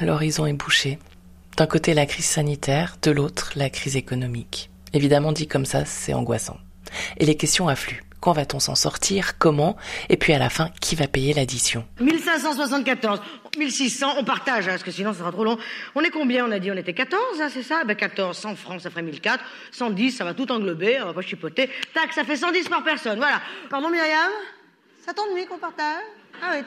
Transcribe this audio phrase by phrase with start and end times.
[0.00, 0.98] L'horizon est bouché.
[1.56, 4.70] D'un côté la crise sanitaire, de l'autre la crise économique.
[4.92, 6.58] Évidemment dit comme ça, c'est angoissant.
[7.18, 8.02] Et les questions affluent.
[8.20, 9.38] Quand va-t-on s'en sortir?
[9.38, 9.76] Comment?
[10.10, 11.86] Et puis à la fin, qui va payer l'addition?
[12.00, 13.20] 1574,
[13.56, 15.58] 1600, on partage, hein, parce que sinon ça sera trop long.
[15.94, 16.46] On est combien?
[16.46, 17.82] On a dit on était 14, hein, c'est ça?
[17.84, 19.42] Ben 14, 100 francs, ça ferait 1004.
[19.72, 21.70] 110, ça va tout englober, on va pas chipoter.
[21.94, 23.40] Tac, ça fait 110 par personne, voilà.
[23.70, 24.30] Pardon Myriam?
[25.04, 26.02] Ça t'ennuie qu'on partage?
[26.42, 26.64] Ah oui.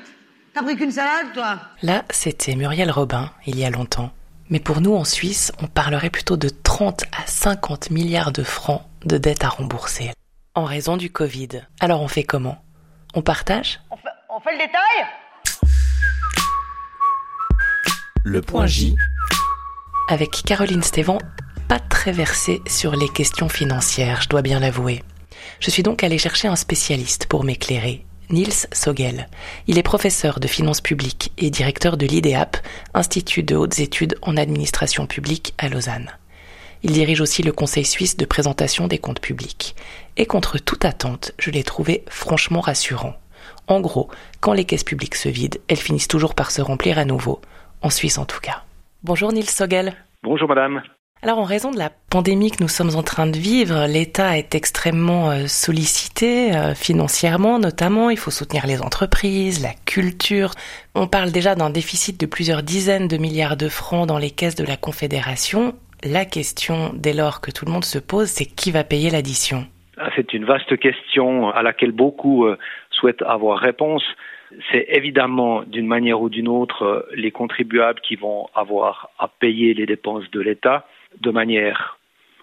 [0.54, 4.12] T'as pris qu'une salade, toi Là, c'était Muriel Robin, il y a longtemps.
[4.50, 8.84] Mais pour nous, en Suisse, on parlerait plutôt de 30 à 50 milliards de francs
[9.06, 10.12] de dettes à rembourser
[10.56, 11.64] en raison du Covid.
[11.80, 12.64] Alors on fait comment?
[13.16, 13.80] On partage?
[14.30, 15.08] On fait, le détail?
[18.24, 18.96] Le point J.
[20.10, 21.18] Avec Caroline Stévan,
[21.68, 25.04] pas très versée sur les questions financières, je dois bien l'avouer.
[25.60, 29.28] Je suis donc allée chercher un spécialiste pour m'éclairer, Niels Sogel.
[29.68, 32.58] Il est professeur de finances publiques et directeur de l'IDEAP,
[32.94, 36.12] Institut de hautes études en administration publique à Lausanne.
[36.84, 39.76] Il dirige aussi le Conseil suisse de présentation des comptes publics.
[40.18, 43.16] Et contre toute attente, je l'ai trouvé franchement rassurant.
[43.68, 44.10] En gros,
[44.42, 47.40] quand les caisses publiques se vident, elles finissent toujours par se remplir à nouveau,
[47.82, 48.64] en Suisse en tout cas.
[49.04, 49.94] Bonjour Nils Sogel.
[50.24, 50.82] Bonjour madame.
[51.24, 54.56] Alors en raison de la pandémie que nous sommes en train de vivre, l'État est
[54.56, 60.52] extrêmement euh, sollicité euh, financièrement notamment, il faut soutenir les entreprises, la culture.
[60.96, 64.56] On parle déjà d'un déficit de plusieurs dizaines de milliards de francs dans les caisses
[64.56, 68.72] de la Confédération la question, dès lors que tout le monde se pose, c'est qui
[68.72, 69.64] va payer l'addition?
[69.96, 72.58] Ah, C'est une vaste question à laquelle beaucoup euh,
[72.92, 74.04] souhaitent avoir réponse.
[74.74, 79.86] C'est évidemment, d'une manière ou d'une autre, les contribuables qui vont avoir à payer les
[79.86, 80.86] dépenses de l'État
[81.24, 81.98] de manière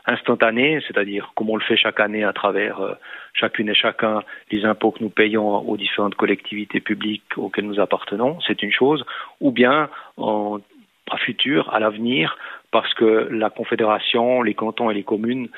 [0.06, 2.94] instantanée, c'est-à-dire comme on le fait chaque année à travers euh,
[3.34, 8.38] chacune et chacun les impôts que nous payons aux différentes collectivités publiques auxquelles nous appartenons,
[8.46, 9.04] c'est une chose,
[9.40, 10.58] ou bien en,
[11.10, 12.38] à futur, à l'avenir,
[12.70, 15.48] parce que la Confédération, les cantons et les communes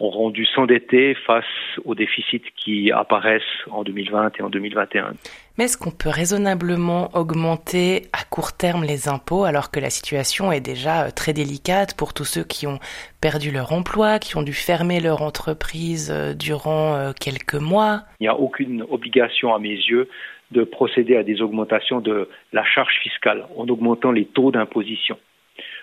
[0.00, 1.44] auront dû s'endetter face
[1.84, 5.12] aux déficits qui apparaissent en 2020 et en 2021.
[5.56, 10.50] Mais est-ce qu'on peut raisonnablement augmenter à court terme les impôts alors que la situation
[10.50, 12.80] est déjà euh, très délicate pour tous ceux qui ont
[13.20, 18.02] perdu leur emploi, qui ont dû fermer leur entreprise euh, durant euh, quelques mois?
[18.18, 20.08] Il n'y a aucune obligation à mes yeux
[20.50, 25.18] de procéder à des augmentations de la charge fiscale en augmentant les taux d'imposition.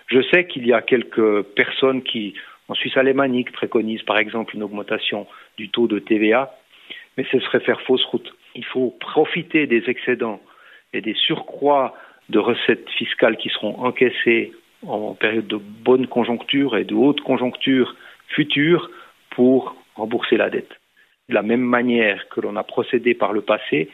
[0.08, 2.34] Je sais qu'il y a quelques personnes qui,
[2.72, 5.26] en Suisse alémanique, préconisent par exemple une augmentation
[5.58, 6.56] du taux de TVA,
[7.18, 8.34] mais ce serait faire fausse route.
[8.54, 10.40] Il faut profiter des excédents
[10.94, 11.94] et des surcroîts
[12.30, 14.52] de recettes fiscales qui seront encaissées
[14.86, 17.94] en période de bonne conjoncture et de haute conjoncture
[18.28, 18.90] future
[19.28, 20.72] pour rembourser la dette.
[21.28, 23.90] De la même manière que l'on a procédé par le passé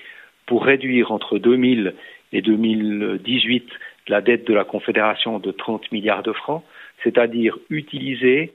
[0.47, 1.95] pour réduire entre 2000
[2.31, 3.69] et 2018
[4.07, 6.63] la dette de la Confédération de 30 milliards de francs,
[7.03, 8.53] c'est-à-dire utiliser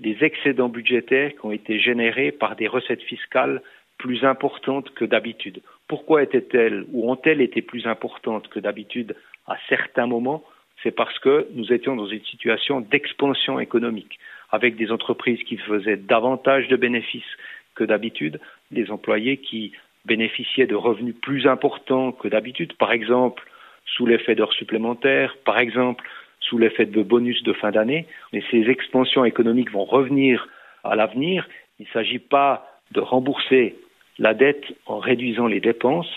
[0.00, 3.62] les excédents budgétaires qui ont été générés par des recettes fiscales
[3.98, 5.60] plus importantes que d'habitude.
[5.86, 9.14] Pourquoi étaient-elles ou ont-elles été plus importantes que d'habitude
[9.46, 10.42] à certains moments?
[10.82, 14.18] C'est parce que nous étions dans une situation d'expansion économique,
[14.50, 17.36] avec des entreprises qui faisaient davantage de bénéfices
[17.74, 18.40] que d'habitude,
[18.70, 19.72] des employés qui
[20.06, 23.46] bénéficiaient de revenus plus importants que d'habitude, par exemple
[23.84, 26.08] sous l'effet d'heures supplémentaires, par exemple
[26.40, 30.48] sous l'effet de bonus de fin d'année, mais ces expansions économiques vont revenir
[30.84, 31.48] à l'avenir.
[31.78, 33.76] Il ne s'agit pas de rembourser
[34.18, 36.10] la dette en réduisant les dépenses,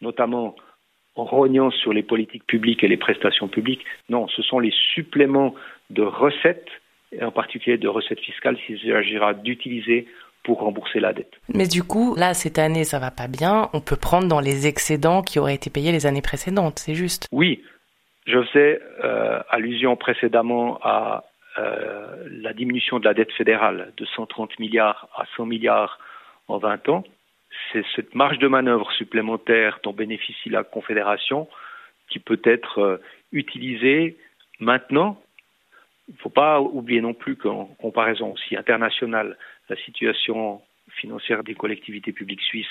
[0.00, 0.54] notamment
[1.16, 3.84] en rognant sur les politiques publiques et les prestations publiques.
[4.08, 5.54] Non, ce sont les suppléments
[5.90, 6.68] de recettes,
[7.12, 10.06] et en particulier de recettes fiscales, s'il s'agira d'utiliser
[10.44, 11.32] pour rembourser la dette.
[11.52, 13.68] Mais du coup, là, cette année, ça va pas bien.
[13.74, 17.26] On peut prendre dans les excédents qui auraient été payés les années précédentes, c'est juste
[17.32, 17.62] Oui.
[18.26, 21.24] Je faisais euh, allusion précédemment à
[21.58, 25.98] euh, la diminution de la dette fédérale de 130 milliards à 100 milliards
[26.48, 27.04] en 20 ans.
[27.72, 31.48] C'est cette marge de manœuvre supplémentaire dont bénéficie la Confédération
[32.08, 32.96] qui peut être euh,
[33.32, 34.16] utilisée
[34.60, 35.20] maintenant.
[36.08, 39.36] Il ne faut pas oublier non plus qu'en comparaison aussi internationale,
[39.68, 42.66] la situation financière des collectivités publiques suisses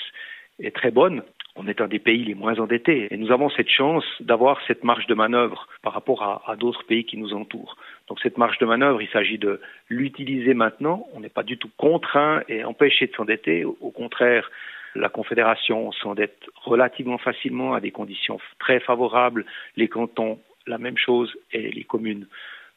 [0.58, 1.22] est très bonne.
[1.62, 4.82] On est un des pays les moins endettés et nous avons cette chance d'avoir cette
[4.82, 7.76] marge de manœuvre par rapport à, d'autres pays qui nous entourent.
[8.08, 9.60] Donc cette marge de manœuvre, il s'agit de
[9.90, 11.06] l'utiliser maintenant.
[11.12, 13.66] On n'est pas du tout contraint et empêché de s'endetter.
[13.66, 14.50] Au contraire,
[14.94, 19.44] la Confédération s'endette relativement facilement à des conditions très favorables.
[19.76, 22.26] Les cantons, la même chose, et les communes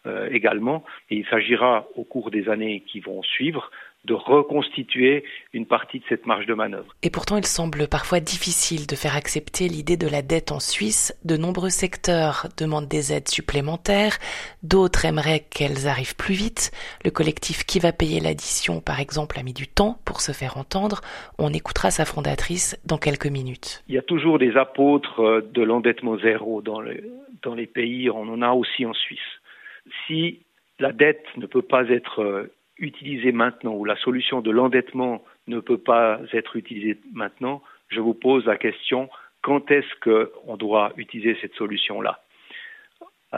[0.05, 0.83] euh, également.
[1.09, 3.69] Et il s'agira au cours des années qui vont suivre
[4.05, 5.23] de reconstituer
[5.53, 6.93] une partie de cette marge de manœuvre.
[7.03, 11.17] Et pourtant, il semble parfois difficile de faire accepter l'idée de la dette en Suisse.
[11.23, 14.17] De nombreux secteurs demandent des aides supplémentaires,
[14.61, 16.71] d'autres aimeraient qu'elles arrivent plus vite.
[17.05, 20.57] Le collectif Qui va payer l'addition, par exemple, a mis du temps pour se faire
[20.57, 20.99] entendre.
[21.39, 23.83] On écoutera sa fondatrice dans quelques minutes.
[23.87, 26.81] Il y a toujours des apôtres euh, de l'endettement zéro dans,
[27.41, 29.19] dans les pays, on en a aussi en Suisse.
[30.05, 30.45] Si
[30.79, 35.59] la dette ne peut pas être euh, utilisée maintenant ou la solution de l'endettement ne
[35.59, 39.09] peut pas être utilisée maintenant, je vous pose la question
[39.41, 42.21] quand est-ce qu'on doit utiliser cette solution-là?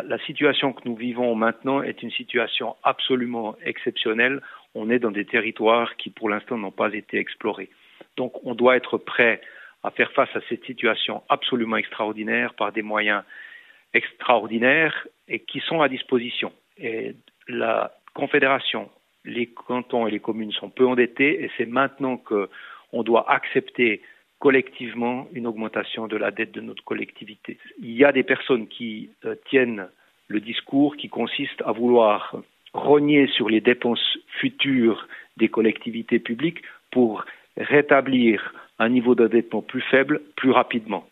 [0.03, 4.41] La situation que nous vivons maintenant est une situation absolument exceptionnelle.
[4.75, 7.69] On est dans des territoires qui, pour l'instant, n'ont pas été explorés.
[8.17, 9.41] Donc, on doit être prêt
[9.83, 13.23] à faire face à cette situation absolument extraordinaire par des moyens
[13.93, 16.51] extraordinaires et qui sont à disposition.
[17.47, 18.89] La Confédération
[19.25, 24.01] les cantons et les communes sont peu endettés et c'est maintenant qu'on doit accepter
[24.39, 27.57] collectivement une augmentation de la dette de notre collectivité.
[27.79, 29.87] Il y a des personnes qui euh, tiennent
[30.27, 32.35] le discours qui consiste à vouloir
[32.73, 35.07] rogner sur les dépenses futures
[35.37, 36.61] des collectivités publiques
[36.91, 37.25] pour
[37.57, 41.07] rétablir un niveau d'endettement plus faible plus rapidement.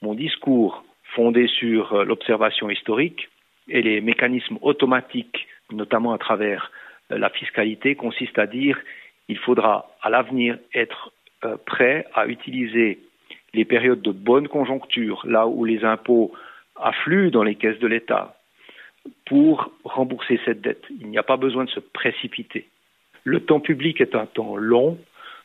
[0.00, 0.84] Mon discours,
[1.14, 3.28] fondé sur euh, l'observation historique
[3.68, 6.70] et les mécanismes automatiques, notamment à travers
[7.10, 8.78] la fiscalité consiste à dire
[9.26, 11.12] qu'il faudra à l'avenir être
[11.44, 12.98] euh, prêt à utiliser
[13.54, 16.32] les périodes de bonne conjoncture, là où les impôts
[16.76, 18.36] affluent dans les caisses de l'État,
[19.26, 20.84] pour rembourser cette dette.
[21.00, 22.66] Il n'y a pas besoin de se précipiter.
[23.24, 24.98] Le temps public est un temps long.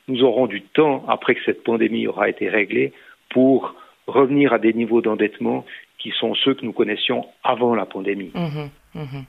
[0.08, 2.92] Nous aurons du temps, après que cette pandémie aura été réglée,
[3.30, 3.76] pour
[4.08, 5.66] revenir à des niveaux d'endettement
[5.98, 8.32] qui sont ceux que nous connaissions avant la pandémie.
[8.34, 9.24] Mmh mmh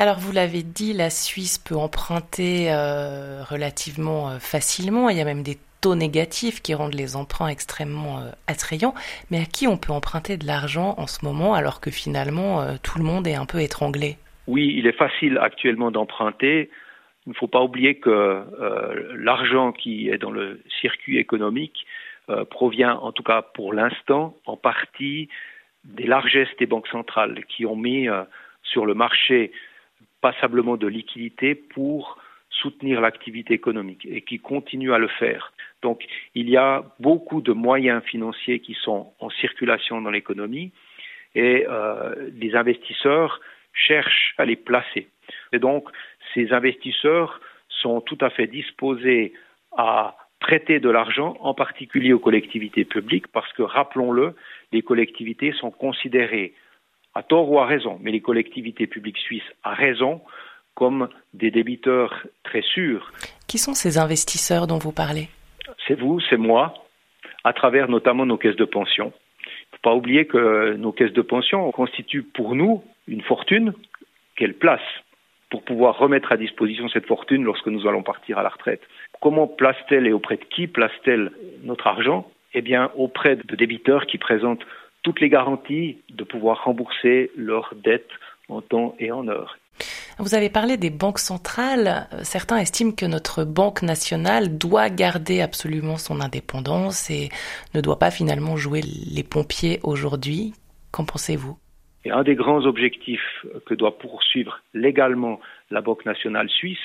[0.00, 5.10] alors vous l'avez dit, la Suisse peut emprunter euh, relativement euh, facilement.
[5.10, 8.94] Il y a même des taux négatifs qui rendent les emprunts extrêmement euh, attrayants.
[9.30, 12.98] Mais à qui on peut emprunter de l'argent en ce moment alors que finalement tout
[12.98, 14.16] le monde est un peu étranglé?
[14.46, 16.70] Oui, il est facile actuellement d'emprunter.
[17.26, 18.42] Il ne faut pas oublier que
[19.18, 21.84] l'argent qui est dans le circuit économique
[22.50, 25.28] provient, en tout cas pour l'instant, en partie
[25.84, 28.08] des largesses des banques centrales qui ont mis
[28.62, 29.52] sur le marché
[30.20, 32.18] passablement de liquidités pour
[32.50, 35.52] soutenir l'activité économique et qui continuent à le faire.
[35.82, 36.04] Donc
[36.34, 40.72] il y a beaucoup de moyens financiers qui sont en circulation dans l'économie
[41.34, 43.40] et euh, les investisseurs
[43.72, 45.08] cherchent à les placer.
[45.52, 45.88] Et donc
[46.34, 49.32] ces investisseurs sont tout à fait disposés
[49.76, 50.16] à
[50.50, 54.34] prêter de l'argent, en particulier aux collectivités publiques, parce que, rappelons-le,
[54.72, 56.54] les collectivités sont considérées
[57.14, 60.22] à tort ou à raison, mais les collectivités publiques suisses à raison,
[60.74, 63.12] comme des débiteurs très sûrs.
[63.46, 65.28] Qui sont ces investisseurs dont vous parlez?
[65.86, 66.74] C'est vous, c'est moi,
[67.44, 69.12] à travers notamment nos caisses de pension.
[69.44, 73.72] Il ne faut pas oublier que nos caisses de pension constituent pour nous une fortune
[74.34, 74.96] qu'elles placent
[75.48, 78.82] pour pouvoir remettre à disposition cette fortune lorsque nous allons partir à la retraite.
[79.20, 81.30] Comment place-t-elle et auprès de qui place-t-elle
[81.62, 82.30] notre argent?
[82.54, 84.64] Eh bien, auprès de débiteurs qui présentent
[85.02, 88.10] toutes les garanties de pouvoir rembourser leurs dettes
[88.48, 89.58] en temps et en heure.
[90.18, 92.06] Vous avez parlé des banques centrales.
[92.22, 97.30] Certains estiment que notre banque nationale doit garder absolument son indépendance et
[97.74, 100.52] ne doit pas finalement jouer les pompiers aujourd'hui.
[100.92, 101.56] Qu'en pensez-vous?
[102.04, 106.78] Et un des grands objectifs que doit poursuivre légalement la Banque nationale suisse,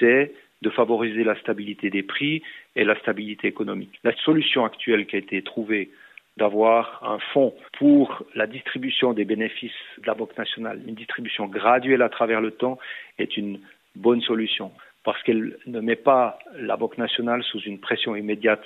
[0.00, 2.42] c'est de favoriser la stabilité des prix
[2.76, 3.98] et la stabilité économique.
[4.04, 5.90] La solution actuelle qui a été trouvée
[6.36, 12.00] d'avoir un fonds pour la distribution des bénéfices de la Banque nationale, une distribution graduelle
[12.00, 12.78] à travers le temps,
[13.18, 13.60] est une
[13.96, 14.72] bonne solution
[15.04, 18.62] parce qu'elle ne met pas la Banque nationale sous une pression immédiate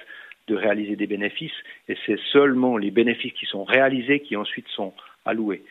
[0.48, 4.92] de réaliser des bénéfices et c'est seulement les bénéfices qui sont réalisés qui ensuite sont
[5.24, 5.62] alloués.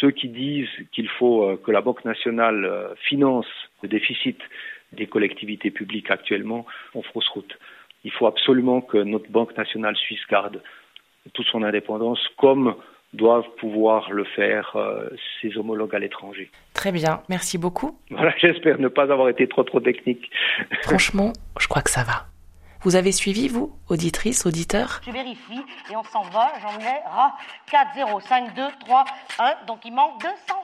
[0.00, 3.46] Ceux qui disent qu'il faut euh, que la Banque nationale euh, finance
[3.82, 4.38] le déficit
[4.94, 7.58] des collectivités publiques actuellement ont fausse route.
[8.04, 10.62] Il faut absolument que notre Banque nationale suisse garde
[11.32, 12.74] toute son indépendance, comme
[13.14, 15.08] doivent pouvoir le faire euh,
[15.40, 16.50] ses homologues à l'étranger.
[16.74, 17.98] Très bien, merci beaucoup.
[18.10, 20.30] Voilà, j'espère ne pas avoir été trop trop technique.
[20.82, 22.26] Franchement, je crois que ça va.
[22.82, 25.00] Vous avez suivi, vous, auditrice, auditeur?
[25.06, 26.52] Je vérifie et on s'en va.
[26.60, 27.00] J'en ai
[27.70, 29.04] 4, 0, 5, 2, 3,
[29.38, 29.66] 1.
[29.66, 30.63] Donc il manque 200 francs.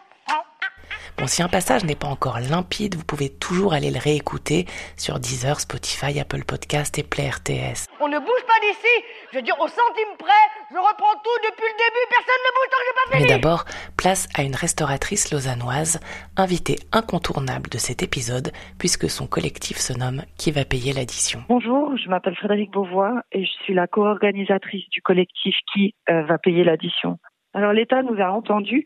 [1.21, 4.65] Bon, si un passage n'est pas encore limpide, vous pouvez toujours aller le réécouter
[4.97, 7.85] sur Deezer, Spotify, Apple Podcast et Play RTS.
[8.01, 10.33] On ne bouge pas d'ici Je veux dire, au centime près,
[10.71, 13.39] je reprends tout depuis le début, personne ne bouge tant que j'ai pas fini Mais
[13.39, 13.65] d'abord,
[13.99, 16.01] place à une restauratrice lausannoise,
[16.39, 21.95] invitée incontournable de cet épisode, puisque son collectif se nomme Qui va payer l'addition Bonjour,
[21.99, 26.65] je m'appelle Frédéric Beauvois et je suis la co-organisatrice du collectif Qui euh, va payer
[26.65, 27.19] l'addition.
[27.53, 28.85] Alors l'État nous a entendus,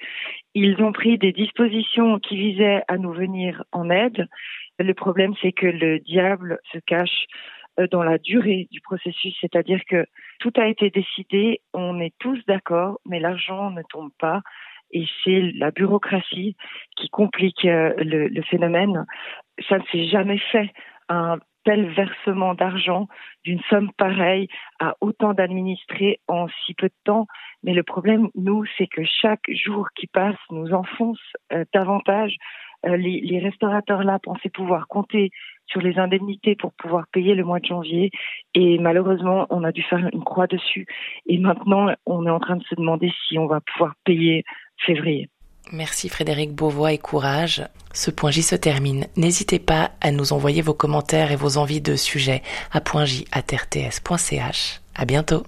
[0.55, 4.27] ils ont pris des dispositions qui visaient à nous venir en aide.
[4.79, 7.27] Le problème, c'est que le diable se cache
[7.79, 10.07] euh, dans la durée du processus, c'est-à-dire que
[10.41, 14.43] tout a été décidé, on est tous d'accord, mais l'argent ne tombe pas
[14.93, 16.57] et c'est la bureaucratie
[16.97, 19.05] qui complique euh, le, phénomène.
[19.69, 20.71] Ça ne s'est jamais fait
[21.09, 23.09] un tel versement d'argent
[23.45, 24.49] d'une somme pareille
[24.81, 27.27] à autant d'administrés en si peu de temps.
[27.63, 31.21] Mais le problème, nous, c'est que chaque jour qui passe nous enfonce
[31.53, 32.37] euh, davantage.
[32.87, 35.31] Euh, les, les, restaurateurs là pensaient pouvoir compter
[35.67, 38.11] sur les indemnités pour pouvoir payer le mois de janvier
[38.53, 40.87] et malheureusement on a dû faire une croix dessus
[41.27, 44.45] et maintenant on est en train de se demander si on va pouvoir payer
[44.79, 45.31] février.
[45.73, 47.67] Merci Frédéric Beauvois et courage.
[47.93, 49.07] Ce point J se termine.
[49.17, 52.43] N'hésitez pas à nous envoyer vos commentaires et vos envies de sujets
[52.73, 54.81] à .j@rts.ch.
[54.95, 55.45] À bientôt.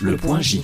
[0.00, 0.62] Le point J.